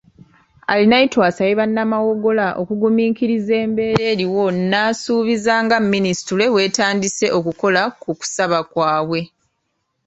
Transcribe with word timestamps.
Arinaitwe 0.71 1.21
asabye 1.29 1.53
bannamawogola 1.61 2.47
okugumiikiriza 2.61 3.53
embeera 3.63 4.03
eriwo 4.13 4.45
n'asuubiza 4.69 5.53
nga 5.63 5.77
Minisitule 5.93 6.43
bw'etandise 6.53 7.25
okukola 7.37 7.81
ku 8.01 8.09
kusaba 8.19 8.59
kwabwe. 8.71 9.21